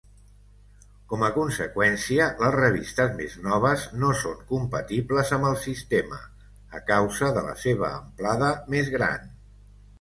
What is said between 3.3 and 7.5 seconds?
noves no són compatibles amb el sistema, a causa de